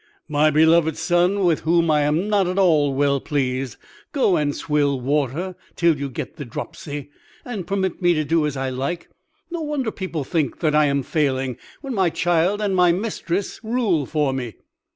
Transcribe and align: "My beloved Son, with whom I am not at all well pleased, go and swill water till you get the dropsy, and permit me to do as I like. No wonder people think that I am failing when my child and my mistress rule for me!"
"My 0.27 0.49
beloved 0.49 0.97
Son, 0.97 1.41
with 1.41 1.59
whom 1.59 1.91
I 1.91 2.01
am 2.01 2.27
not 2.27 2.47
at 2.47 2.57
all 2.57 2.91
well 2.95 3.19
pleased, 3.19 3.77
go 4.11 4.35
and 4.35 4.55
swill 4.55 4.99
water 4.99 5.53
till 5.75 5.95
you 5.95 6.09
get 6.09 6.37
the 6.37 6.43
dropsy, 6.43 7.11
and 7.45 7.67
permit 7.67 8.01
me 8.01 8.15
to 8.15 8.23
do 8.23 8.47
as 8.47 8.57
I 8.57 8.71
like. 8.71 9.11
No 9.51 9.61
wonder 9.61 9.91
people 9.91 10.23
think 10.23 10.59
that 10.61 10.73
I 10.73 10.85
am 10.85 11.03
failing 11.03 11.55
when 11.81 11.93
my 11.93 12.09
child 12.09 12.61
and 12.61 12.75
my 12.75 12.91
mistress 12.91 13.59
rule 13.63 14.07
for 14.07 14.33
me!" 14.33 14.55